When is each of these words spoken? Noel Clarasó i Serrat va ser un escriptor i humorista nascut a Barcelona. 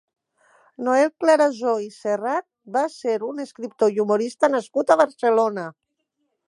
Noel 0.85 1.11
Clarasó 1.23 1.73
i 1.83 1.85
Serrat 1.97 2.47
va 2.79 2.85
ser 2.95 3.15
un 3.29 3.45
escriptor 3.47 3.99
i 3.99 4.03
humorista 4.07 4.53
nascut 4.55 4.95
a 4.97 5.01
Barcelona. 5.05 5.71